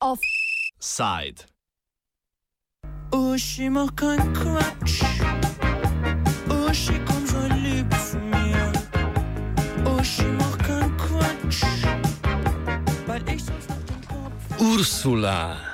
Offside. 0.00 1.46
Uschi, 3.12 3.70
mach 3.70 3.94
keinen 3.96 4.32
Quatsch. 4.34 5.02
Uschi, 6.48 7.00
komm 7.06 7.26
so 7.26 7.40
lieb 7.54 7.86
zu 8.10 8.18
mir. 8.18 8.72
Uschi, 9.84 10.26
mach 10.38 10.58
keinen 10.58 10.96
Quatsch. 10.96 11.64
Weil 13.06 13.28
ich 13.28 13.44
sonst 13.44 13.68
noch 13.68 13.82
den 13.84 14.06
Kopf. 14.06 14.60
Ursula. 14.60 15.71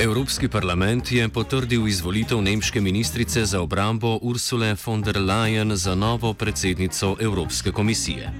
Evropski 0.00 0.48
parlament 0.48 1.12
je 1.12 1.28
potrdil 1.28 1.88
izvolitev 1.88 2.40
nemške 2.42 2.80
ministrice 2.80 3.44
za 3.44 3.60
obrambo 3.60 4.18
Ursule 4.22 4.76
von 4.86 5.02
der 5.02 5.16
Leyen 5.16 5.74
za 5.74 5.94
novo 5.94 6.32
predsednico 6.34 7.16
Evropske 7.20 7.72
komisije. 7.72 8.32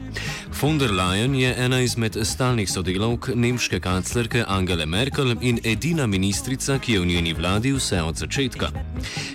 Von 0.62 0.78
der 0.78 0.91
Leyen 0.91 1.34
je 1.34 1.54
ena 1.59 1.80
izmed 1.80 2.16
stalnih 2.23 2.70
sodelavk 2.70 3.28
nemške 3.34 3.80
kanclerke 3.80 4.45
Angele 4.48 4.87
Merkel 4.87 5.37
in 5.41 5.60
edina 5.65 6.06
ministrica, 6.06 6.78
ki 6.78 6.92
je 6.92 7.01
v 7.01 7.06
njeni 7.06 7.32
vladi 7.32 7.73
vse 7.73 8.02
od 8.02 8.16
začetka. 8.16 8.70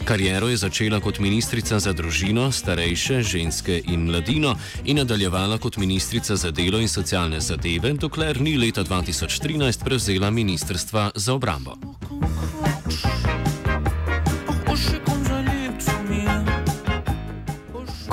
Kariero 0.06 0.50
je 0.50 0.58
začela 0.58 1.00
kot 1.00 1.20
ministrica 1.20 1.80
za 1.80 1.94
družino, 1.94 2.52
starejše, 2.52 3.22
ženske 3.22 3.82
in 3.86 4.10
mladino 4.10 4.56
in 4.86 4.98
nadaljevala 4.98 5.58
kot 5.58 5.78
ministrica 5.78 6.36
za 6.36 6.52
delo 6.52 6.80
in 6.80 6.90
socialne 6.90 7.40
zadeve, 7.40 7.94
dokler 7.94 8.42
ni 8.42 8.58
leta 8.58 8.84
2013 8.84 9.84
prevzela 9.84 10.32
ministrstva 10.32 11.12
za 11.16 11.34
obrambo. 11.34 11.78
Ooh. 12.24 12.55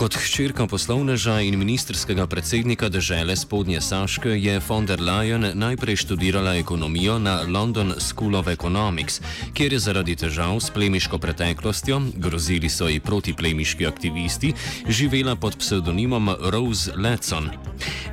Kot 0.02 0.18
hčerka 0.18 0.66
poslovneža 0.66 1.36
in 1.46 1.54
ministerskega 1.54 2.26
predsednika 2.26 2.88
države 2.88 3.36
Spodnje 3.36 3.80
Saške 3.80 4.28
je 4.28 4.60
von 4.68 4.86
der 4.86 4.98
Leyen 4.98 5.52
najprej 5.54 5.96
študirala 5.96 6.56
ekonomijo 6.56 7.18
na 7.18 7.42
London 7.46 7.94
School 7.98 8.34
of 8.34 8.48
Economics, 8.48 9.20
kjer 9.54 9.72
je 9.72 9.78
zaradi 9.78 10.16
težav 10.16 10.58
s 10.60 10.70
plemiško 10.74 11.18
preteklostjo, 11.18 12.00
grozili 12.16 12.68
so 12.68 12.88
ji 12.88 13.00
protiplemiški 13.00 13.86
aktivisti, 13.86 14.52
živela 14.88 15.36
pod 15.36 15.56
psevdonimom 15.56 16.34
Rose 16.50 16.90
Letson. 16.96 17.50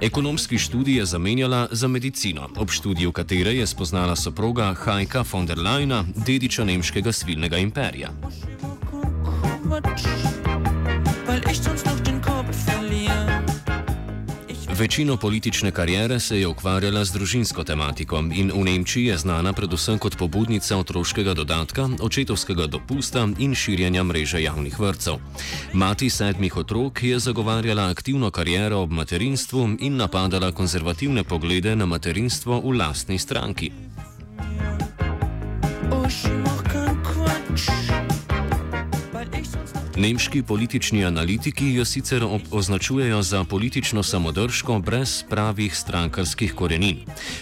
Ekonomski 0.01 0.57
študij 0.57 0.97
je 0.97 1.05
zamenjala 1.05 1.67
za 1.71 1.87
medicino, 1.87 2.49
ob 2.57 2.69
študiju 2.69 3.11
katere 3.11 3.55
je 3.55 3.67
spoznala 3.67 4.15
soproga 4.15 4.73
Hajka 4.73 5.23
von 5.33 5.45
der 5.45 5.57
Leyena, 5.57 6.05
dediča 6.25 6.63
nemškega 6.63 7.11
svilnega 7.11 7.57
imperija. 7.57 8.13
Quatsch. 9.69 10.38
Večino 14.79 15.17
politične 15.17 15.71
kariere 15.71 16.19
se 16.19 16.39
je 16.39 16.47
ukvarjala 16.47 17.03
z 17.05 17.11
družinsko 17.11 17.63
tematiko 17.63 18.23
in 18.31 18.51
v 18.55 18.63
Nemčiji 18.63 19.09
je 19.11 19.17
znana 19.17 19.51
predvsem 19.53 19.99
kot 19.99 20.15
pobudnica 20.15 20.77
otroškega 20.77 21.33
dodatka, 21.33 21.89
očetovskega 21.99 22.67
dopusta 22.67 23.27
in 23.43 23.55
širjenja 23.55 24.03
mreže 24.03 24.39
javnih 24.43 24.79
vrtcev. 24.79 25.19
Mati 25.73 26.09
sedmih 26.09 26.57
otrok 26.57 27.03
je 27.03 27.19
zagovarjala 27.19 27.89
aktivno 27.89 28.31
kariero 28.31 28.79
ob 28.79 28.91
materinstvu 28.91 29.75
in 29.79 29.97
napadala 29.97 30.51
konzervativne 30.51 31.23
poglede 31.23 31.75
na 31.75 31.85
materinstvo 31.85 32.61
v 32.63 32.77
lastni 32.79 33.19
stranki. 33.19 33.71
Uschi, 35.91 36.48
Nemški 39.99 40.43
politični 40.43 41.05
analitiki 41.05 41.73
jo 41.73 41.85
sicer 41.85 42.23
označujejo 42.51 43.21
za 43.21 43.43
politično 43.43 44.03
samodržko 44.03 44.79
brez 44.79 45.23
pravih 45.29 45.75
strankarskih 45.75 46.53
korenin. 46.55 46.97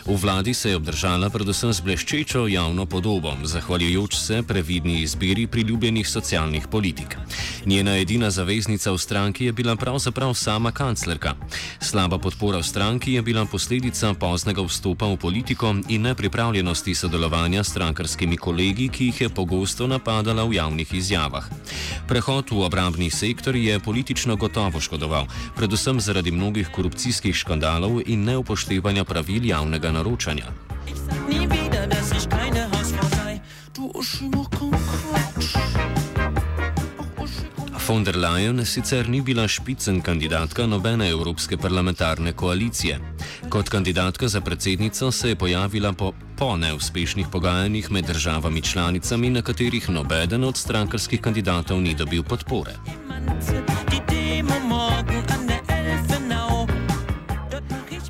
V 0.06 0.16
vladi 0.18 0.54
se 0.54 0.70
je 0.70 0.76
obdržala 0.76 1.30
predvsem 1.30 1.74
z 1.74 1.82
bleščečo 1.82 2.48
javno 2.48 2.86
podobo, 2.86 3.36
zahvaljujoč 3.44 4.18
se 4.18 4.42
previdni 4.48 5.02
izbiri 5.02 5.48
priljubljenih 5.48 6.10
socialnih 6.10 6.68
politik. 6.68 7.18
Njena 7.68 7.98
edina 8.00 8.30
zaveznica 8.32 8.92
v 8.92 8.98
stranki 8.98 9.46
je 9.46 9.52
bila 9.52 9.76
pravzaprav 9.76 10.34
sama 10.34 10.72
kanclerka. 10.72 11.36
Slaba 11.80 12.18
podpora 12.18 12.58
v 12.58 12.64
stranki 12.64 13.14
je 13.14 13.22
bila 13.22 13.46
posledica 13.46 14.14
poznega 14.14 14.64
vstopa 14.64 15.06
v 15.06 15.18
politiko 15.18 15.76
in 15.90 16.02
nepripravljenosti 16.02 16.96
sodelovanja 16.96 17.64
s 17.64 17.70
strankarskimi 17.76 18.38
kolegi, 18.38 18.88
ki 18.88 19.06
jih 19.06 19.22
je 19.22 19.30
pogosto 19.30 19.88
napadala 19.88 20.46
v 20.48 20.54
javnih 20.54 20.94
izjavah. 20.94 21.44
Prehod 22.08 22.52
v 22.52 22.64
obrambni 22.64 23.10
sektor 23.12 23.56
je 23.56 23.80
politično 23.80 24.36
gotovo 24.36 24.80
škodoval, 24.80 25.28
predvsem 25.56 26.00
zaradi 26.00 26.32
mnogih 26.32 26.72
korupcijskih 26.72 27.36
škandalov 27.36 28.00
in 28.06 28.24
neupoštevanja 28.24 29.04
pravil 29.04 29.46
javnega 29.46 29.92
naročanja. 29.92 30.56
Ich 30.88 30.96
sag 30.96 31.20
nie 31.28 31.44
wieder, 31.48 31.84
Von 37.88 38.04
der 38.04 38.18
Leyen 38.18 38.66
sicer 38.66 39.08
ni 39.08 39.22
bila 39.22 39.48
špicen 39.48 40.02
kandidatka 40.02 40.66
nobene 40.68 41.08
evropske 41.10 41.58
parlamentarne 41.58 42.34
koalicije. 42.34 43.00
Kot 43.50 43.70
kandidatka 43.70 44.28
za 44.28 44.42
predsednico 44.42 45.12
se 45.12 45.30
je 45.30 45.36
pojavila 45.36 45.94
po, 45.94 46.12
po 46.38 46.58
neuspešnih 46.58 47.28
pogajanjih 47.32 47.92
med 47.92 48.06
državami 48.06 48.62
članicami, 48.62 49.30
na 49.30 49.42
katerih 49.42 49.90
nobeden 49.90 50.44
od 50.44 50.58
strankarskih 50.58 51.22
kandidatov 51.22 51.82
ni 51.82 51.96
dobil 51.96 52.24
podpore. 52.24 52.76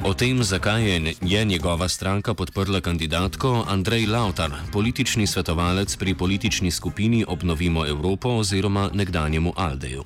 O 0.08 0.14
tem, 0.14 0.44
zakaj 0.44 0.84
je, 0.84 1.14
je 1.22 1.46
njegova 1.46 1.88
stranka 1.88 2.34
podprla 2.34 2.82
kandidatko 2.82 3.66
Andrej 3.68 4.06
Lautar, 4.08 4.52
politični 4.74 5.28
svetovalec 5.28 5.98
pri 6.00 6.16
politični 6.16 6.72
skupini 6.72 7.26
Obnovimo 7.28 7.88
Evropo 7.88 8.30
oziroma 8.30 8.90
nekdanjemu 8.94 9.54
Aldeju. 9.58 10.04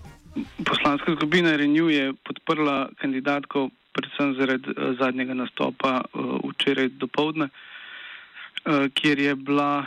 Poslanska 0.65 1.15
skupina 1.15 1.53
Renew 1.53 1.89
je 1.89 2.13
podprla 2.23 2.89
kandidatko 2.97 3.69
predvsem 3.93 4.35
zaradi 4.39 4.69
eh, 4.69 4.93
zadnjega 4.99 5.33
nastopa 5.33 6.01
eh, 6.01 6.19
včeraj 6.49 6.89
do 6.99 7.07
povdne, 7.07 7.49
eh, 7.49 8.89
kjer 8.93 9.19
je 9.19 9.35
bila 9.35 9.85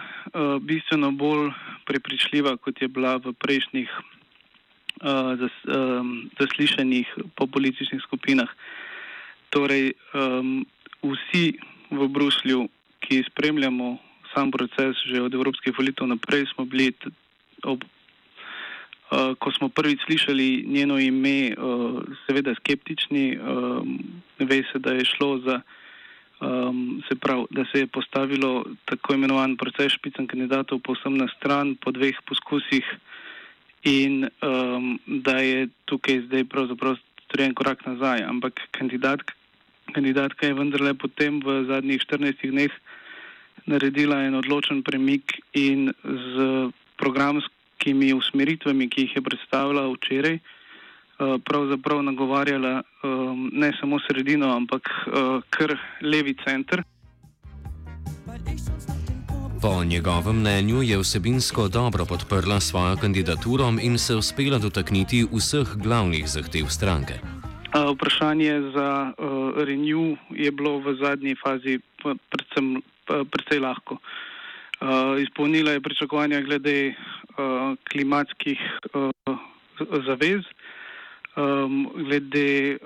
bistveno 0.60 1.10
bolj 1.10 1.50
prepričljiva, 1.86 2.56
kot 2.56 2.82
je 2.82 2.88
bila 2.88 3.16
v 3.16 3.32
prejšnjih 3.38 3.90
zas, 5.38 5.56
zaslišanjih 6.38 7.06
po 7.36 7.46
političnih 7.46 8.02
skupinah. 8.02 8.48
Torej, 9.54 9.94
um, 10.18 10.66
vsi 11.06 11.54
v 11.94 12.08
Bruslju, 12.10 12.66
ki 12.98 13.22
spremljamo 13.30 13.98
sam 14.34 14.50
proces 14.50 14.98
že 15.06 15.22
od 15.22 15.30
evropskih 15.30 15.70
volitev 15.78 16.10
naprej, 16.10 16.50
smo 16.50 16.66
bili 16.66 16.90
ob 17.62 17.86
Uh, 19.04 19.36
ko 19.38 19.52
smo 19.52 19.68
prvič 19.68 20.00
slišali 20.08 20.64
njeno 20.66 20.98
ime, 20.98 21.52
uh, 21.54 22.02
seveda 22.26 22.54
skeptični, 22.56 23.36
um, 23.36 24.00
ve 24.40 24.64
se, 24.72 24.80
da 24.80 24.96
je 24.96 25.04
šlo 25.04 25.38
za, 25.44 25.60
um, 26.40 27.02
se 27.08 27.14
pravi, 27.14 27.44
da 27.50 27.64
se 27.68 27.84
je 27.84 27.86
postavilo 27.86 28.64
tako 28.84 29.14
imenovan 29.14 29.56
proces 29.60 29.92
špicen 29.92 30.26
kandidatov 30.26 30.80
povsem 30.80 31.20
na 31.20 31.28
stran 31.36 31.76
po 31.76 31.92
dveh 31.92 32.16
poskusih 32.26 32.82
in 33.84 34.24
um, 34.24 34.98
da 35.06 35.36
je 35.38 35.68
tukaj 35.84 36.24
zdaj 36.26 36.48
pravzaprav 36.48 36.96
storjen 37.28 37.54
korak 37.54 37.86
nazaj. 37.86 38.24
Ampak 38.24 38.56
kandidatka, 38.72 39.36
kandidatka 39.92 40.46
je 40.46 40.54
vendarle 40.54 40.94
potem 40.94 41.40
v 41.44 41.64
zadnjih 41.68 42.00
14 42.00 42.50
dneh 42.50 42.72
naredila 43.66 44.24
en 44.24 44.34
odločen 44.34 44.82
premik 44.82 45.40
in 45.52 45.92
z 46.04 46.34
programskimi 46.96 48.12
usmeritvami, 48.14 48.88
ki 48.88 49.06
jih 49.06 49.16
je 49.16 49.22
predstavila 49.22 49.88
včeraj, 49.92 50.34
eh, 50.34 50.42
pravzaprav 51.44 52.02
nagovarjala 52.02 52.82
um, 53.02 53.50
ne 53.52 53.72
samo 53.80 53.98
sredino, 54.06 54.56
ampak 54.56 54.88
uh, 55.06 55.42
kar 55.50 55.76
levi 56.00 56.34
center. 56.44 56.82
Po 59.62 59.84
njegovem 59.84 60.36
mnenju 60.36 60.82
je 60.82 60.98
vsebinsko 60.98 61.68
dobro 61.68 62.04
podprla 62.04 62.60
svojo 62.60 62.96
kandidaturo 62.96 63.72
in 63.82 63.98
se 63.98 64.14
uspela 64.14 64.58
dotakniti 64.58 65.26
vseh 65.32 65.68
glavnih 65.76 66.28
zahtev 66.28 66.68
stranke. 66.68 67.33
Vprašanje 67.74 68.70
za 68.70 69.12
uh, 69.18 69.58
Renew 69.66 70.16
je 70.30 70.50
bilo 70.54 70.78
v 70.78 70.94
zadnji 70.94 71.34
fazi 71.34 71.82
predvsem 71.98 72.78
pa 73.02 73.26
precej 73.26 73.58
lahko. 73.58 73.98
Uh, 73.98 75.18
izpolnila 75.18 75.74
je 75.74 75.80
pričakovanja 75.80 76.40
glede 76.40 76.94
klimatskih 77.90 78.58
zavez, 80.06 80.46
um, 81.34 81.90
glede 81.98 82.78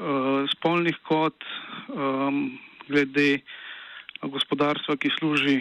spolnih 0.56 0.96
kot, 1.04 1.44
um, 1.92 2.58
glede 2.88 3.44
gospodarstva, 4.24 4.96
ki 4.96 5.12
služi 5.18 5.60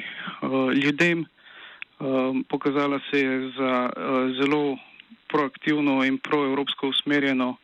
ljudem. 0.72 1.28
Um, 2.00 2.46
pokazala 2.48 3.00
se 3.12 3.20
je 3.20 3.52
za 3.60 3.92
zelo 4.40 4.78
proaktivno 5.28 6.06
in 6.08 6.18
proevropsko 6.18 6.96
usmerjeno 6.96 7.58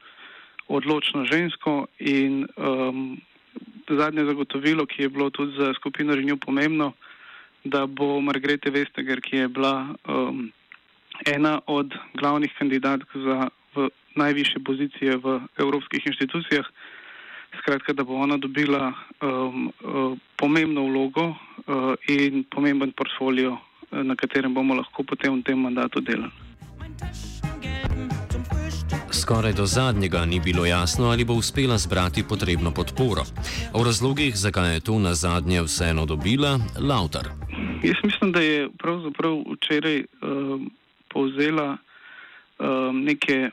odločno 0.73 1.25
žensko 1.25 1.87
in 1.99 2.45
um, 2.57 3.17
zadnje 3.89 4.25
zagotovilo, 4.25 4.85
ki 4.85 5.05
je 5.05 5.09
bilo 5.09 5.29
tudi 5.29 5.57
za 5.57 5.73
skupino 5.77 6.15
Renju 6.15 6.37
pomembno, 6.37 6.93
da 7.63 7.85
bo 7.85 8.21
Margrete 8.21 8.71
Vestager, 8.71 9.21
ki 9.21 9.37
je 9.37 9.47
bila 9.47 9.95
um, 10.07 10.51
ena 11.25 11.59
od 11.67 11.93
glavnih 12.13 12.51
kandidatk 12.57 13.07
za 13.15 13.49
najviše 14.15 14.59
pozicije 14.65 15.17
v 15.17 15.41
evropskih 15.57 16.07
inštitucijah, 16.07 16.65
skratka, 17.59 17.93
da 17.93 18.03
bo 18.03 18.15
ona 18.15 18.37
dobila 18.37 18.93
um, 19.21 19.73
uh, 19.83 20.17
pomembno 20.37 20.85
vlogo 20.85 21.25
uh, 21.29 21.35
in 22.07 22.43
pomemben 22.43 22.91
portfolio, 22.91 23.57
na 23.91 24.15
katerem 24.15 24.53
bomo 24.53 24.73
lahko 24.73 25.03
potem 25.03 25.37
v 25.37 25.43
tem 25.43 25.59
mandatu 25.59 26.01
delali. 26.01 26.33
Skoraj 29.23 29.53
do 29.53 29.65
zadnjega 29.65 30.25
ni 30.25 30.39
bilo 30.39 30.65
jasno, 30.65 31.05
ali 31.05 31.23
bo 31.25 31.33
uspela 31.33 31.77
zbrati 31.77 32.23
potrebno 32.29 32.71
podporo. 32.71 33.23
O 33.73 33.83
razlogih, 33.83 34.35
zakaj 34.35 34.73
je 34.73 34.79
to 34.79 34.99
na 34.99 35.13
zadnje 35.13 35.61
vseeno 35.61 36.05
dobila, 36.05 36.59
Lautar. 36.89 37.29
Jaz 37.83 38.03
mislim, 38.03 38.31
da 38.31 38.41
je 38.41 38.69
pravzaprav 38.77 39.37
včeraj 39.53 40.03
um, 40.03 40.71
povzela 41.07 41.77
um, 42.59 43.03
neke 43.03 43.49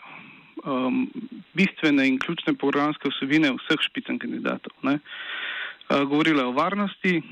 um, 0.64 1.10
bistvene 1.54 2.08
in 2.08 2.18
ključne 2.18 2.54
programske 2.54 3.08
vsebine 3.08 3.54
vseh 3.54 3.78
špicen 3.80 4.18
kandidatov. 4.18 4.74
Ne. 4.82 4.98
Uh, 4.98 6.02
govorila 6.02 6.42
je 6.42 6.46
o 6.46 6.52
varnosti, 6.52 7.22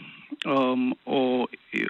um, 0.47 0.95
o, 1.07 1.47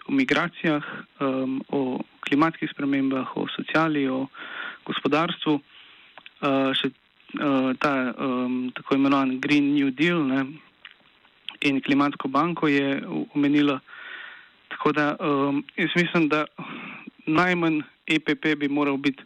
o 0.09 0.13
migracijah, 0.13 0.85
um, 1.21 1.61
o 1.69 2.01
klimatskih 2.29 2.71
spremembah, 2.73 3.37
o 3.37 3.47
sociali, 3.57 4.09
o 4.09 4.27
gospodarstvu 4.87 5.61
še 6.41 6.91
uh, 7.35 7.75
ta 7.79 8.15
um, 8.19 8.71
tako 8.75 8.95
imenovan 8.95 9.41
Green 9.41 9.75
New 9.75 9.91
Deal 9.91 10.23
ne, 10.25 10.45
in 11.61 11.81
klimatsko 11.83 12.29
banko 12.29 12.69
je 12.69 13.03
omenila. 13.35 13.81
Tako 14.69 14.93
da 14.93 15.17
um, 15.21 15.65
jaz 15.77 15.91
mislim, 15.97 16.29
da 16.29 16.45
najmanj 17.27 17.83
EPP 18.07 18.55
bi 18.57 18.69
moral 18.69 18.97
biti 18.97 19.23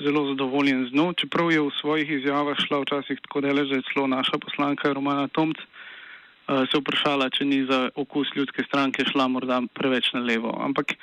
zelo 0.00 0.26
zadovoljen 0.28 0.88
z 0.88 0.96
njo, 0.96 1.12
čeprav 1.12 1.52
je 1.52 1.60
v 1.60 1.70
svojih 1.80 2.10
izjavah 2.10 2.58
šla 2.58 2.80
včasih 2.82 3.20
tako 3.22 3.40
daleč, 3.40 3.68
da 3.70 3.76
je 3.76 3.88
celo 3.92 4.06
naša 4.06 4.38
poslanka 4.38 4.92
Romana 4.92 5.28
Tomc 5.28 5.56
uh, 5.58 6.64
se 6.68 6.78
vprašala, 6.78 7.30
če 7.30 7.44
ni 7.44 7.62
za 7.70 7.88
okus 7.94 8.32
ljudske 8.36 8.64
stranke 8.66 9.04
šla 9.04 9.28
morda 9.28 9.62
preveč 9.74 10.12
na 10.12 10.20
levo. 10.20 10.56
Ampak 10.58 10.96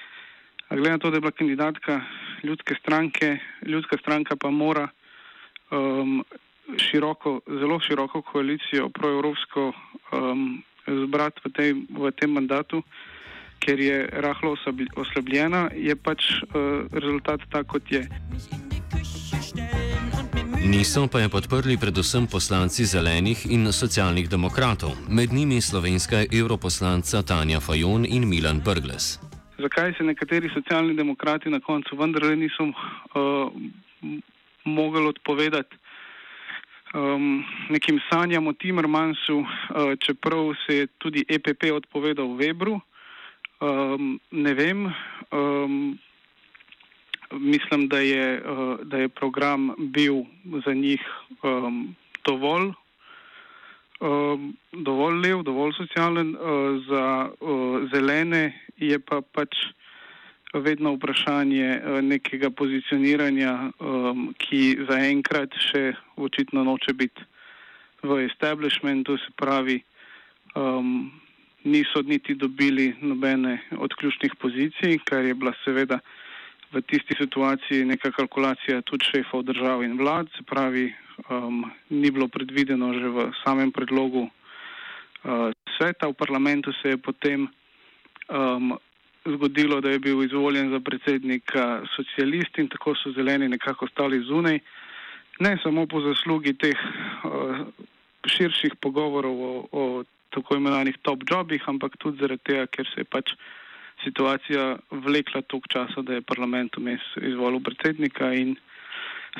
glede 0.69 0.91
na 0.91 0.99
to, 0.99 1.09
da 1.09 1.17
je 1.17 1.21
bila 1.21 1.31
kandidatka 1.31 2.01
ljudske 2.43 2.75
stranke, 2.81 3.37
ljudska 3.65 3.97
stranka 4.01 4.35
pa 4.35 4.51
mora 4.51 4.89
um, 5.71 6.23
široko, 6.77 7.39
zelo 7.47 7.79
široko 7.79 8.21
koalicijo 8.21 8.89
proevropsko 8.89 9.73
um, 10.11 10.63
zbrati 10.87 11.41
v, 11.45 11.51
tej, 11.53 11.73
v 11.89 12.11
tem 12.11 12.31
mandatu, 12.31 12.83
ker 13.59 13.79
je 13.79 14.07
rahlo 14.11 14.55
oslabljena, 14.95 15.69
je 15.75 15.95
pač 15.95 16.31
uh, 16.31 16.87
rezultat 16.91 17.41
tak, 17.51 17.67
kot 17.67 17.91
je. 17.91 18.07
Niso 20.69 21.07
pa 21.07 21.19
je 21.19 21.29
podprli 21.29 21.77
predvsem 21.77 22.27
poslanci 22.27 22.85
zelenih 22.85 23.45
in 23.49 23.71
socialnih 23.71 24.29
demokratov, 24.29 24.91
med 25.09 25.33
njimi 25.33 25.61
slovenska 25.61 26.23
europoslanca 26.31 27.23
Tanja 27.23 27.59
Fajon 27.59 28.05
in 28.05 28.27
Milan 28.29 28.61
Brgles. 28.65 29.19
Zakaj 29.59 29.93
se 29.97 30.03
nekateri 30.03 30.49
socialni 30.53 30.95
demokrati 30.95 31.49
na 31.49 31.59
koncu 31.59 31.95
vendarle 31.95 32.35
niso 32.35 32.63
uh, 32.63 32.73
mogli 34.69 35.05
odpovedati 35.05 35.75
um, 36.93 37.45
nekim 37.69 37.99
sanjam 38.09 38.47
o 38.47 38.53
Timmermansu, 38.53 39.37
uh, 39.39 39.47
čeprav 39.99 40.53
se 40.65 40.75
je 40.75 40.87
tudi 40.97 41.25
EPP 41.29 41.71
odpovedal 41.73 42.27
v 42.27 42.37
Webru. 42.37 42.79
Um, 43.59 44.19
ne 44.31 44.53
vem, 44.53 44.93
um, 45.31 45.99
mislim, 47.31 47.87
da 47.87 47.99
je, 47.99 48.41
uh, 48.41 48.79
da 48.83 48.97
je 48.97 49.09
program 49.09 49.75
bil 49.77 50.23
za 50.65 50.73
njih 50.73 51.01
um, 51.43 51.95
dovolj, 52.25 52.71
um, 53.99 54.55
dovolj 54.71 55.19
lev, 55.19 55.43
dovolj 55.43 55.73
socialen, 55.73 56.35
uh, 56.35 56.79
za 56.87 57.29
uh, 57.39 57.89
zelene 57.91 58.53
je 58.77 58.99
pa 58.99 59.21
pač 59.21 59.51
vedno 60.53 60.93
vprašanje 60.93 61.65
eh, 61.65 62.01
nekega 62.01 62.49
pozicioniranja, 62.49 63.71
um, 63.79 64.29
ki 64.37 64.79
zaenkrat 64.89 65.53
še 65.53 65.93
očitno 66.17 66.63
noče 66.63 66.93
biti 66.93 67.25
v 68.01 68.23
establishmentu, 68.25 69.17
se 69.17 69.31
pravi, 69.35 69.77
um, 70.55 71.11
niso 71.63 72.01
niti 72.01 72.33
dobili 72.35 72.95
nobene 73.01 73.59
od 73.77 73.93
ključnih 73.93 74.35
pozicij, 74.39 74.99
kar 75.05 75.25
je 75.25 75.35
bila 75.35 75.53
seveda 75.65 75.99
v 76.71 76.81
tisti 76.81 77.17
situaciji 77.17 77.85
neka 77.85 78.11
kalkulacija 78.11 78.81
tudi 78.81 79.05
šefov 79.05 79.43
držav 79.43 79.83
in 79.83 79.97
vlad, 79.97 80.29
se 80.37 80.43
pravi, 80.43 80.93
um, 81.29 81.65
ni 81.89 82.11
bilo 82.11 82.27
predvideno 82.27 82.93
že 82.93 83.09
v 83.09 83.29
samem 83.43 83.71
predlogu 83.71 84.29
uh, 84.29 85.51
sveta. 85.77 86.07
V 86.07 86.13
parlamentu 86.13 86.73
se 86.81 86.95
je 86.95 86.97
potem 86.97 87.49
um, 88.29 88.77
zgodilo, 89.25 89.81
da 89.81 89.89
je 89.89 89.99
bil 89.99 90.23
izvoljen 90.23 90.71
za 90.71 90.79
predsednika 90.79 91.81
socialist 91.95 92.57
in 92.57 92.67
tako 92.67 92.95
so 92.95 93.11
zeleni 93.11 93.49
nekako 93.49 93.85
ostali 93.85 94.23
zunaj. 94.23 94.59
Ne 95.39 95.57
samo 95.63 95.85
po 95.87 96.01
zaslugi 96.01 96.53
teh 96.53 96.77
uh, 96.77 97.67
širših 98.27 98.75
pogovorov 98.81 99.41
o, 99.41 99.53
o 99.71 100.03
tako 100.29 100.55
imenovanih 100.55 100.97
top 101.01 101.23
jobih, 101.29 101.63
ampak 101.67 101.97
tudi 101.97 102.19
zaradi 102.21 102.43
tega, 102.43 102.67
ker 102.67 102.87
se 102.93 103.01
je 103.01 103.05
pač 103.05 103.33
situacija 104.03 104.77
vlekla 104.91 105.41
toliko 105.41 105.67
časa, 105.67 106.01
da 106.01 106.13
je 106.13 106.27
parlament 106.27 106.77
vmes 106.77 107.03
izvolil 107.21 107.59
predsednika 107.63 108.31
in 108.33 108.55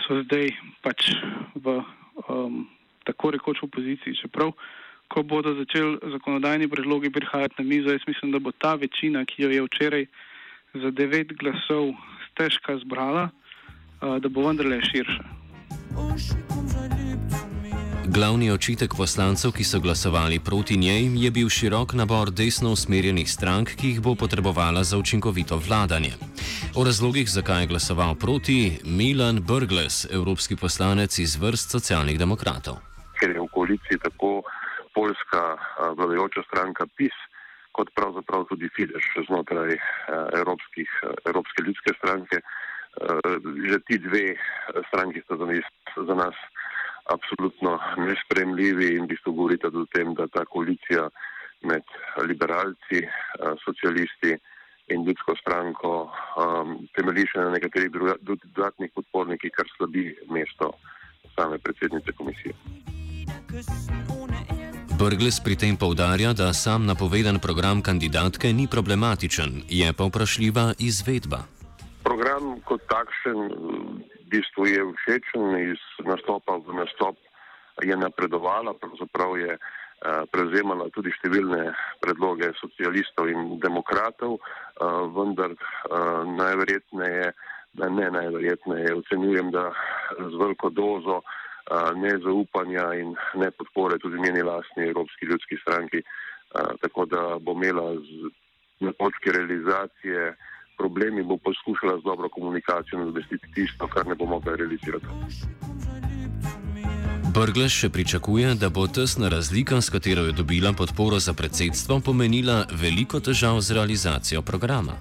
so 0.06 0.20
zdaj 0.24 0.52
pač 0.84 1.12
v 1.56 1.80
um, 2.28 2.66
tako 3.08 3.31
rekoč 3.36 3.64
opoziciji. 3.64 4.18
Čeprav 4.22 4.54
ko 5.09 5.23
bodo 5.23 5.53
začeli 5.57 5.97
zakonodajni 6.11 6.69
predlogi 6.69 7.09
prihajati 7.09 7.56
na 7.57 7.63
mizo, 7.66 7.92
jaz 7.92 8.06
mislim, 8.07 8.31
da 8.31 8.39
bo 8.39 8.51
ta 8.51 8.75
večina, 8.75 9.25
ki 9.25 9.44
jo 9.44 9.49
je 9.49 9.66
včeraj 9.66 10.06
za 10.73 10.92
devet 10.92 11.33
glasov 11.33 11.94
stežka 12.31 12.78
zbrala, 12.78 13.30
da 14.01 14.30
bo 14.30 14.47
vendarle 14.47 14.81
širša. 14.81 15.23
Glavni 18.09 18.51
očitek 18.51 18.94
poslancev, 18.97 19.51
ki 19.51 19.63
so 19.63 19.80
glasovali 19.80 20.39
proti 20.39 20.78
njej, 20.78 21.04
je 21.23 21.31
bil 21.31 21.49
širok 21.49 21.94
nabor 21.94 22.31
desno 22.31 22.71
usmerjenih 22.71 23.30
strank, 23.31 23.75
ki 23.78 23.87
jih 23.87 23.99
bo 24.01 24.16
potrebovala 24.16 24.83
za 24.83 24.97
učinkovito 24.97 25.57
vladanje. 25.68 26.11
O 26.75 26.83
razlogih, 26.83 27.30
zakaj 27.30 27.63
je 27.63 27.68
glasoval 27.68 28.16
proti, 28.16 28.80
Milan 28.85 29.39
Brgles, 29.45 30.07
evropski 30.11 30.56
poslanec 30.56 31.19
iz 31.19 31.35
vrst 31.35 31.71
socialnih 31.71 32.19
demokratov. 32.19 32.81
Ker 33.19 33.30
je 33.30 33.39
v 33.39 33.47
koaliciji 33.54 33.98
poljska 34.94 35.42
vladajoča 35.98 36.44
stranka 36.48 36.88
PIS, 36.98 37.16
kot 37.72 37.92
pravzaprav 37.96 38.46
tudi 38.50 38.69
Fidesz 38.76 39.10
znotraj 39.28 39.78
Evropskih, 40.40 40.90
Evropske 41.26 41.64
ljudske 41.64 41.94
stranke. 41.98 42.42
Že 43.69 43.78
ti 43.88 43.98
dve 44.02 44.36
stranki 44.90 45.22
sta 45.22 45.38
za 45.38 45.46
nas, 45.46 45.68
za 46.08 46.16
nas 46.16 46.38
absolutno 47.14 47.80
nespremljivi 47.98 48.96
in 48.96 49.04
v 49.04 49.14
bistvu 49.14 49.34
govorite 49.34 49.69
tudi 49.72 49.86
o 49.86 49.94
tem, 49.94 50.14
da 50.14 50.28
ta 50.28 50.46
koalicija 50.46 51.10
med 51.62 51.84
liberalci, 52.28 53.06
socialisti 53.66 54.38
in 54.90 55.06
ljudsko 55.06 55.36
stranko 55.42 55.92
um, 56.06 56.78
temelji 56.98 57.28
še 57.30 57.44
na 57.46 57.54
nekaterih 57.56 57.92
dodatnih 57.94 58.94
podpornikih, 58.96 59.54
kar 59.54 59.69
slabi 59.76 60.10
mesto 60.34 60.74
same 61.36 61.60
predsednice 61.66 62.16
komisije. 62.18 62.54
Brgles 64.99 65.39
pri 65.39 65.56
tem 65.56 65.79
povdarja, 65.79 66.33
da 66.35 66.51
sam 66.51 66.83
napovedan 66.83 67.39
program 67.39 67.79
kandidatke 67.79 68.51
ni 68.53 68.68
problematičen, 68.68 69.63
je 69.71 69.87
pa 69.95 70.03
vprašljiva 70.03 70.65
izvedba. 70.75 71.39
Program 72.03 72.59
kot 72.68 72.83
takšen 72.91 73.39
v 73.47 74.25
bistvu 74.27 74.68
je 74.68 74.81
všečen, 74.99 75.44
iz 75.71 75.79
nastopa 76.03 76.59
v 76.59 76.75
nastop 76.75 77.15
je 77.79 77.95
napredovala, 77.95 78.75
pravzaprav 78.75 79.39
je 79.39 79.56
prevzemala 80.35 80.91
tudi 80.91 81.15
številne 81.15 81.71
predloge 82.03 82.51
socialistov 82.59 83.31
in 83.31 83.56
demokratov, 83.63 84.44
vendar 85.15 85.56
najverjetneje, 86.27 87.31
da 87.79 87.87
ne 87.87 88.11
najverjetneje, 88.19 88.99
ocenjujem, 88.99 89.56
da 89.56 89.69
z 90.19 90.33
veliko 90.35 90.68
dozo 90.75 91.23
nezaupanja 91.95 92.94
in 92.94 93.16
ne 93.35 93.52
podpore 93.52 93.97
tudi 93.99 94.21
njeni 94.21 94.42
lastni 94.42 94.83
Evropski 94.88 95.26
ljudski 95.26 95.56
stranki, 95.61 96.02
tako 96.81 97.06
da 97.06 97.38
bo 97.42 97.52
imela 97.52 97.95
z, 97.95 98.31
na 98.80 98.92
točki 98.92 99.31
realizacije 99.31 100.35
problemi, 100.78 101.23
bo 101.23 101.38
poskušala 101.38 101.99
z 101.99 102.04
dobro 102.04 102.30
komunikacijo 102.30 102.99
nadomestiti 102.99 103.47
tisto, 103.54 103.88
kar 103.88 104.07
ne 104.07 104.16
bo 104.16 104.26
mogla 104.26 104.56
realizirati. 104.56 105.06
Brgleš 107.33 107.73
še 107.81 107.90
pričakuje, 107.90 108.56
da 108.61 108.69
bo 108.69 108.88
tesna 108.88 109.30
razlika, 109.30 109.81
s 109.81 109.90
katero 109.94 110.23
je 110.26 110.33
dobila 110.33 110.73
podporo 110.73 111.19
za 111.19 111.33
predsedstvo, 111.33 111.99
pomenila 112.06 112.66
veliko 112.83 113.19
težav 113.19 113.61
z 113.61 113.78
realizacijo 113.78 114.42
programa. 114.42 114.95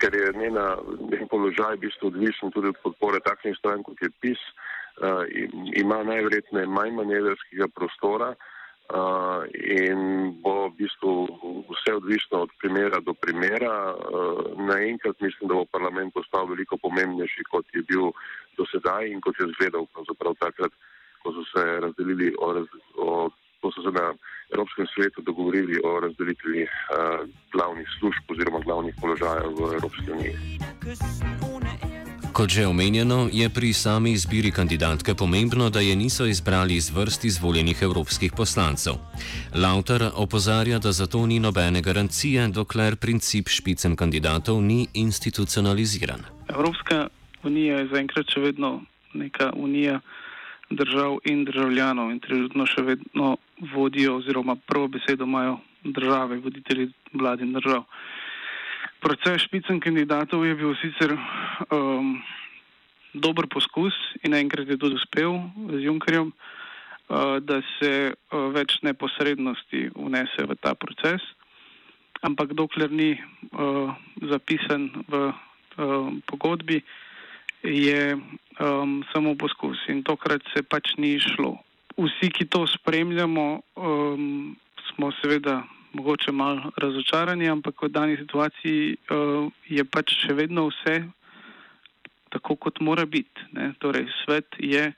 Ker 0.00 0.14
je 0.14 0.32
njena, 0.40 0.76
njen 1.10 1.28
položaj 1.28 1.76
v 1.76 1.82
bistvu 1.84 2.08
odvisen 2.08 2.50
tudi 2.54 2.72
od 2.72 2.78
podpore 2.82 3.20
takšnih 3.20 3.56
strank, 3.58 3.84
kot 3.86 4.00
je 4.02 4.10
PIS, 4.20 4.40
uh, 4.40 4.74
ima 5.74 6.02
najverjetneje 6.02 6.66
manj 6.66 6.92
manevrskega 6.94 7.68
prostora 7.74 8.34
uh, 8.34 9.42
in 9.52 10.32
bo 10.42 10.68
v 10.68 10.74
bistvu 10.78 11.12
vse 11.70 11.94
odvisno 11.96 12.44
od 12.46 12.50
primera 12.62 13.00
do 13.00 13.14
primera. 13.14 13.94
Uh, 13.94 14.54
naenkrat 14.58 15.20
mislim, 15.20 15.48
da 15.48 15.54
bo 15.54 15.64
parlament 15.64 16.14
postal 16.14 16.46
veliko 16.46 16.76
pomembnejši, 16.76 17.44
kot 17.50 17.66
je 17.74 17.82
bil 17.82 18.12
do 18.56 18.66
sedaj 18.70 19.10
in 19.10 19.20
kot 19.20 19.40
je 19.40 19.50
zgledal 19.56 19.86
pravzaprav 19.86 20.34
takrat, 20.40 20.72
ko 21.22 21.32
so 21.32 21.44
se 21.52 21.64
razdelili 21.80 22.34
o, 22.38 22.52
o 22.96 23.30
ko 23.60 23.72
so 23.72 23.82
se 23.82 23.90
na 23.90 24.12
Evropskem 24.52 24.86
svetu 24.94 25.22
dogovorili 25.22 25.80
o 25.84 26.00
razdelitvi 26.00 26.62
uh, 26.62 26.68
glavnih 27.52 27.88
služb 27.98 28.30
oziroma 28.30 28.60
glavnih 28.60 28.94
položajev 29.00 29.50
v 29.58 29.74
Evropski 29.80 30.10
uniji. 30.12 30.34
Kot 32.34 32.50
že 32.50 32.66
omenjeno, 32.66 33.30
je 33.30 33.46
pri 33.46 33.70
sami 33.70 34.10
izbiri 34.10 34.50
kandidatke 34.50 35.14
pomembno, 35.14 35.70
da 35.70 35.78
je 35.78 35.94
niso 35.96 36.26
izbrali 36.26 36.74
iz 36.74 36.90
vrst 36.90 37.24
izvoljenih 37.24 37.78
evropskih 37.82 38.32
poslancev. 38.36 38.94
Lauter 39.54 40.10
opozarja, 40.14 40.78
da 40.78 40.92
zato 40.92 41.26
ni 41.26 41.38
nobene 41.38 41.82
garancije, 41.82 42.48
dokler 42.48 42.96
princip 42.96 43.48
špicem 43.48 43.94
kandidatov 43.96 44.58
ni 44.62 44.86
institucionaliziran. 44.94 46.26
Evropska 46.48 47.06
unija 47.46 47.78
je 47.78 47.88
zaenkrat 47.94 48.26
še 48.26 48.40
vedno 48.40 48.82
neka 49.14 49.52
unija 49.54 50.00
držav 50.70 51.22
in 51.30 51.44
državljanov 51.44 52.10
in 52.10 52.18
trenutno 52.18 52.66
še 52.66 52.82
vedno 52.82 53.36
vodijo 53.76 54.18
oziroma 54.18 54.56
prvo 54.66 54.88
besedo 54.88 55.22
imajo 55.24 55.60
države, 55.84 56.42
voditelji 56.42 56.90
vlad 57.12 57.46
in 57.46 57.54
držav. 57.54 57.86
Proces 59.04 59.44
špicen 59.44 59.84
kandidatov 59.84 60.48
je 60.48 60.54
bil 60.56 60.72
sicer 60.80 61.12
um, 61.12 62.16
dober 63.12 63.44
poskus 63.52 63.92
in 64.24 64.32
enkrat 64.32 64.64
je 64.64 64.80
tudi 64.80 64.96
uspel 64.96 65.44
z 65.68 65.84
Junkerjem, 65.84 66.32
uh, 66.32 67.36
da 67.44 67.60
se 67.76 68.16
uh, 68.16 68.48
več 68.56 68.80
neposrednosti 68.80 69.92
vnese 69.92 70.48
v 70.48 70.56
ta 70.56 70.72
proces, 70.72 71.20
ampak 72.24 72.56
dokler 72.56 72.88
ni 72.88 73.12
uh, 73.12 73.92
zapisan 74.24 74.88
v 75.04 75.12
uh, 75.20 75.36
pogodbi, 76.24 76.80
je 77.60 78.16
um, 78.16 79.04
samo 79.12 79.36
poskus 79.36 79.84
in 79.92 80.00
tokrat 80.00 80.40
se 80.56 80.64
pač 80.64 80.96
ni 80.96 81.20
šlo. 81.20 81.60
Vsi, 82.00 82.32
ki 82.32 82.48
to 82.48 82.64
spremljamo, 82.72 83.60
um, 83.76 84.56
smo 84.88 85.12
seveda 85.20 85.60
mogoče 85.94 86.32
malo 86.32 86.72
razočarani, 86.76 87.48
ampak 87.48 87.82
v 87.82 87.88
dani 87.88 88.16
situaciji 88.16 88.96
uh, 88.96 89.46
je 89.68 89.84
pač 89.84 90.16
še 90.26 90.34
vedno 90.34 90.68
vse 90.68 91.04
tako, 92.34 92.56
kot 92.56 92.80
mora 92.82 93.06
biti. 93.06 93.46
Ne? 93.54 93.72
Torej, 93.78 94.08
svet 94.24 94.58
je 94.58 94.90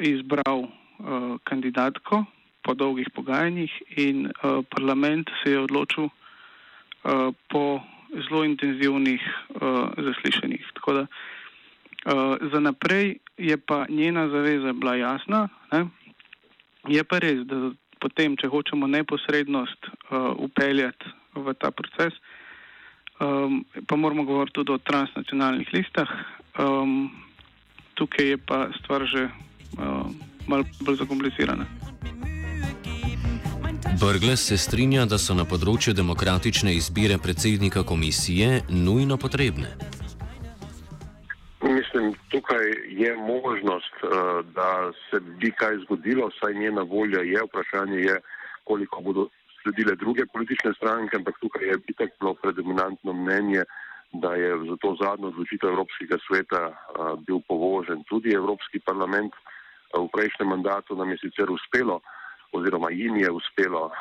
izbral 0.00 0.64
uh, 0.64 1.36
kandidatko 1.44 2.24
po 2.64 2.74
dolgih 2.74 3.10
pogajanjih 3.14 3.72
in 3.96 4.26
uh, 4.28 4.64
parlament 4.72 5.30
se 5.42 5.52
je 5.52 5.60
odločil 5.60 6.08
uh, 6.08 7.32
po 7.52 7.80
zelo 8.28 8.44
intenzivnih 8.44 9.20
uh, 9.60 9.92
zaslišanjih. 9.96 10.64
Tako 10.80 10.92
da 10.92 11.04
uh, 11.04 12.50
za 12.52 12.60
naprej 12.60 13.18
je 13.36 13.56
pa 13.56 13.84
njena 13.88 14.28
zaveza 14.28 14.72
bila 14.72 14.96
jasna. 14.96 15.48
Ne? 15.72 15.86
Je 16.88 17.04
pa 17.04 17.18
res, 17.18 17.44
da 17.44 17.70
potem, 18.00 18.36
če 18.38 18.50
hočemo 18.50 18.86
neposrednost 18.86 19.88
uh, 19.88 20.32
upeljati 20.38 21.14
v 21.34 21.54
ta 21.58 21.70
proces, 21.70 22.14
um, 23.20 23.64
pa 23.86 23.96
moramo 23.96 24.24
govoriti 24.24 24.60
tudi 24.60 24.72
o 24.72 24.78
transnacionalnih 24.78 25.72
listah. 25.74 26.10
Um, 26.58 27.10
tukaj 27.94 28.34
je 28.34 28.38
pa 28.38 28.68
stvar 28.78 29.06
že 29.06 29.28
uh, 29.28 30.06
malo 30.46 30.64
bolj 30.80 31.02
zakomplicirana. 31.02 31.66
Brgles 34.00 34.40
se 34.46 34.56
strinja, 34.56 35.04
da 35.06 35.18
so 35.18 35.34
na 35.34 35.44
področju 35.46 35.94
demokratične 35.94 36.74
izbire 36.78 37.18
predsednika 37.18 37.82
komisije 37.82 38.62
nujno 38.70 39.18
potrebne. 39.18 39.97
Tukaj 42.48 42.68
je 42.88 43.16
možnost, 43.16 43.94
uh, 44.02 44.10
da 44.56 44.92
se 45.10 45.20
bi 45.20 45.50
kaj 45.52 45.76
zgodilo, 45.84 46.30
saj 46.40 46.54
njena 46.54 46.82
volja 46.82 47.20
je, 47.20 47.40
vprašanje 47.44 47.98
je, 47.98 48.20
koliko 48.64 49.00
bodo 49.00 49.28
sledile 49.62 49.96
druge 49.96 50.24
politične 50.32 50.72
stranke, 50.72 51.16
ampak 51.16 51.34
tukaj 51.40 51.66
je 51.66 51.76
itak 51.88 52.10
bilo 52.20 52.34
predominantno 52.34 53.12
mnenje, 53.12 53.62
da 54.12 54.34
je 54.34 54.48
za 54.68 54.76
to 54.80 54.96
zadnjo 55.00 55.28
odločitev 55.28 55.68
Evropskega 55.68 56.16
sveta 56.26 56.62
uh, 56.68 57.20
bil 57.26 57.40
povožen 57.48 58.04
tudi 58.08 58.32
Evropski 58.32 58.80
parlament. 58.80 59.32
Uh, 59.92 60.08
v 60.08 60.08
prejšnjem 60.16 60.48
mandatu 60.48 60.96
nam 60.96 61.10
je 61.10 61.18
sicer 61.18 61.50
uspelo, 61.50 62.00
oziroma 62.52 62.88
jim 62.90 63.16
je 63.16 63.30
uspelo 63.30 63.84
uh, 63.84 63.92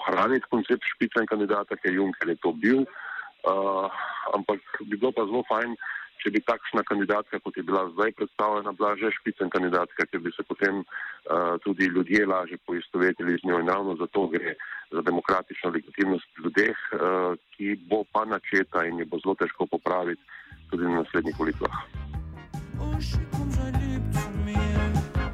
ohraniti 0.00 0.48
koncept 0.50 0.84
špicen 0.96 1.26
kandidata, 1.26 1.76
ker 1.76 1.92
Juncker 1.92 2.28
je 2.28 2.40
to 2.40 2.52
bil, 2.52 2.84
uh, 3.44 3.92
ampak 4.32 4.60
bi 4.80 4.96
bilo 4.96 5.12
pa 5.12 5.28
zelo 5.28 5.44
fajn, 5.52 5.76
če 6.22 6.32
bi 6.34 6.42
takšna 6.44 6.82
kandidatka, 6.88 7.40
kot 7.44 7.56
je 7.56 7.64
bila 7.66 7.86
zdaj 7.94 8.12
predstavljena, 8.18 8.74
bila 8.76 8.92
že 9.00 9.12
špicen 9.18 9.50
kandidatka, 9.50 10.06
ker 10.10 10.20
bi 10.20 10.32
se 10.36 10.44
potem 10.46 10.82
uh, 10.82 11.56
tudi 11.64 11.88
ljudje 11.88 12.26
lažje 12.26 12.58
poistovetili 12.66 13.38
z 13.40 13.48
njo 13.48 13.60
in 13.60 13.72
ravno 13.72 13.96
zato 14.00 14.26
gre 14.28 14.54
za 14.90 15.02
demokratično 15.06 15.70
legitimnost 15.70 16.28
ljudeh, 16.44 16.76
uh, 16.92 17.38
ki 17.56 17.76
bo 17.88 18.04
pa 18.12 18.24
načeta 18.24 18.84
in 18.86 19.00
je 19.00 19.08
bo 19.08 19.22
zelo 19.24 19.34
težko 19.40 19.66
popraviti 19.66 20.22
tudi 20.70 20.84
na 20.84 21.02
naslednjih 21.02 21.36
volitvah. 21.38 21.74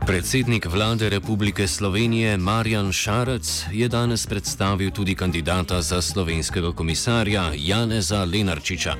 Predsednik 0.06 0.66
vlade 0.66 1.08
Republike 1.08 1.66
Slovenije 1.68 2.36
Marjan 2.36 2.92
Šarec 2.92 3.64
je 3.72 3.88
danes 3.88 4.26
predstavil 4.26 4.90
tudi 4.90 5.14
kandidata 5.14 5.82
za 5.82 6.02
slovenskega 6.02 6.72
komisarja 6.72 7.50
Janeza 7.56 8.24
Lenarčiča. 8.24 8.94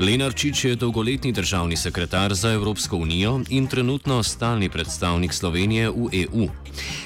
Lenarčič 0.00 0.64
je 0.64 0.76
dolgoletni 0.76 1.32
državni 1.32 1.76
sekretar 1.76 2.34
za 2.34 2.52
Evropsko 2.52 2.96
unijo 2.96 3.40
in 3.48 3.66
trenutno 3.66 4.22
stalni 4.22 4.68
predstavnik 4.68 5.32
Slovenije 5.32 5.90
v 5.90 6.08
EU. 6.12 6.46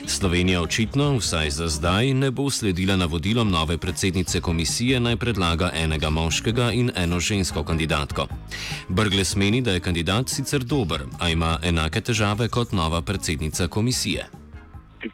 Slovenija 0.07 0.63
očitno, 0.63 1.17
vsaj 1.17 1.51
za 1.51 1.69
zdaj, 1.69 2.15
ne 2.15 2.31
bo 2.31 2.51
sledila 2.51 2.97
navodilom 2.97 3.51
nove 3.51 3.79
predsednice 3.79 4.41
komisije 4.41 5.01
naj 5.01 5.17
predlaga 5.17 5.71
enega 5.75 6.11
moškega 6.11 6.73
in 6.73 6.91
eno 6.97 7.21
žensko 7.21 7.65
kandidatko. 7.65 8.27
Brgles 8.89 9.37
meni, 9.37 9.63
da 9.63 9.73
je 9.73 9.81
kandidat 9.81 10.29
sicer 10.29 10.65
dober, 10.65 11.01
a 11.19 11.29
ima 11.29 11.59
enake 11.63 12.01
težave 12.01 12.49
kot 12.49 12.73
nova 12.73 13.03
predsednica 13.03 13.30
komisije. 13.69 14.27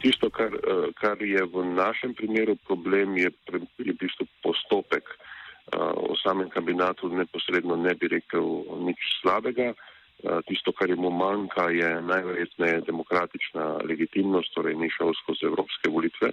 Tisto, 0.02 0.30
kar, 0.30 0.50
eh, 0.54 0.92
kar 1.00 1.22
je 1.22 1.42
v 1.44 1.64
našem 1.64 2.14
primeru 2.14 2.56
problem, 2.66 3.16
je, 3.16 3.30
je 3.78 3.92
v 3.92 3.98
bistvu 4.00 4.26
postopek. 4.42 5.04
Eh, 5.06 5.78
o 5.78 6.14
samem 6.22 6.48
kandidatu 6.50 7.08
neposredno 7.08 7.76
ne 7.76 7.94
bi 7.94 8.08
rekel 8.08 8.46
nič 8.86 8.98
slabega. 9.22 9.74
Eh, 9.74 10.40
tisto, 10.46 10.72
kar 10.72 10.90
mu 10.96 11.10
manjka, 11.10 11.70
je 11.70 12.02
najverjetneje 12.02 12.80
demokratična 12.86 13.86
legitimnost, 13.86 14.54
torej 14.54 14.74
ni 14.74 14.90
šel 14.90 15.14
skozi 15.22 15.46
evropske 15.46 15.90
volitve, 15.90 16.32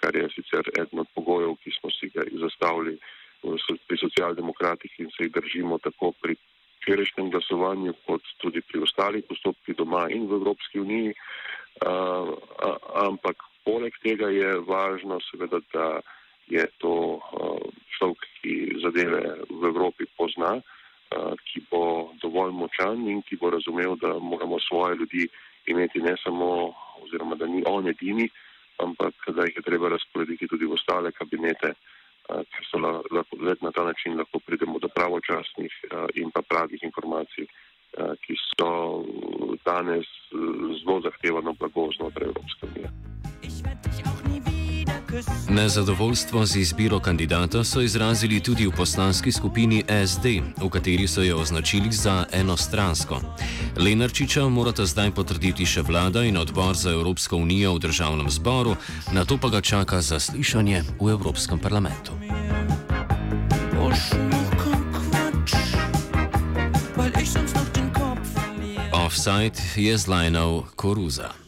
kar 0.00 0.16
je 0.16 0.28
sicer 0.34 0.62
eden 0.74 0.98
od 0.98 1.08
pogojev, 1.14 1.54
ki 1.62 1.70
smo 1.78 1.90
si 1.90 2.10
ga 2.14 2.26
zastavili 2.34 2.98
pri 3.86 3.96
socialdemokratih 3.98 4.90
in 4.98 5.10
se 5.14 5.26
jih 5.26 5.32
držimo 5.32 5.78
tako 5.78 6.12
pri 6.22 6.34
včerajšnjem 6.88 7.30
glasovanju, 7.30 7.92
kot 8.06 8.24
tudi 8.40 8.64
pri 8.64 8.80
ostalih 8.80 9.24
postopkih 9.28 9.76
doma 9.76 10.08
in 10.08 10.24
v 10.26 10.40
Evropski 10.40 10.80
uniji. 10.80 11.12
Uh, 11.84 12.32
ampak 13.04 13.36
poleg 13.64 13.92
tega 14.02 14.32
je 14.32 14.56
važno 14.66 15.20
seveda, 15.28 15.60
da 15.72 16.00
je 16.48 16.64
to 16.80 17.20
uh, 17.20 17.60
človek, 17.98 18.24
ki 18.40 18.80
zadeve 18.80 19.20
v 19.52 19.62
Evropi 19.68 20.08
pozna. 20.16 20.56
Eh, 21.08 21.34
ki 21.48 21.62
bo 21.70 22.12
dovolj 22.20 22.52
močan 22.52 23.06
in 23.08 23.22
ki 23.24 23.38
bo 23.40 23.48
razumel, 23.48 23.96
da 23.96 24.18
moramo 24.20 24.58
svoje 24.60 24.96
ljudi 24.96 25.28
imeti 25.66 26.02
ne 26.04 26.12
samo, 26.24 26.74
oziroma 27.00 27.34
da 27.34 27.46
ni 27.46 27.62
on 27.66 27.88
edini, 27.88 28.28
ampak 28.76 29.14
da 29.32 29.46
jih 29.48 29.56
je 29.56 29.62
treba 29.62 29.88
razporediti 29.88 30.48
tudi 30.48 30.68
v 30.68 30.76
ostale 30.76 31.12
kabinete, 31.12 31.70
eh, 31.72 31.97
ker 32.28 32.64
so 32.70 32.78
lahko 32.78 33.36
na 33.60 33.72
ta 33.72 33.84
način 33.84 34.18
lahko 34.18 34.38
pridemo 34.38 34.78
do 34.78 34.88
pravočasnih 34.88 35.72
in 36.14 36.30
pa 36.30 36.42
pravih 36.42 36.82
informacij, 36.82 37.46
ki 38.22 38.34
so 38.44 39.04
danes 39.64 40.06
zelo 40.80 41.00
zahtevano 41.00 41.52
blago 41.52 41.90
znotraj 41.96 42.28
Evropske 42.28 42.66
unije. 42.66 42.90
Nezadovoljstvo 45.50 46.46
z 46.46 46.56
izbiro 46.56 47.00
kandidata 47.00 47.64
so 47.64 47.80
izrazili 47.80 48.40
tudi 48.40 48.66
v 48.66 48.72
poslanski 48.76 49.32
skupini 49.32 49.84
SD, 50.06 50.26
v 50.64 50.68
kateri 50.70 51.08
so 51.08 51.22
jo 51.22 51.38
označili 51.40 51.92
za 51.92 52.24
enostransko. 52.32 53.20
Lenarčiča 53.76 54.48
morata 54.48 54.86
zdaj 54.86 55.10
potrditi 55.10 55.66
še 55.66 55.82
vlada 55.82 56.22
in 56.28 56.36
odbor 56.36 56.76
za 56.76 56.90
Evropsko 56.90 57.36
unijo 57.36 57.74
v 57.74 57.78
državnem 57.88 58.30
zboru, 58.30 58.76
na 59.12 59.24
to 59.24 59.38
pa 59.40 59.48
ga 59.48 59.60
čaka 59.60 60.00
zaslišanje 60.00 60.82
v 61.00 61.10
Evropskem 61.10 61.58
parlamentu. 61.58 62.17
Offside 69.18 69.58
je 69.74 69.98
zlajnal 69.98 70.62
Koruza. 70.78 71.47